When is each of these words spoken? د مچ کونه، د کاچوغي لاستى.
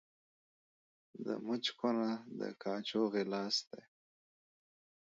د 1.25 1.27
مچ 1.45 1.65
کونه، 1.79 2.09
د 2.39 2.41
کاچوغي 2.61 3.23
لاستى. 3.31 3.81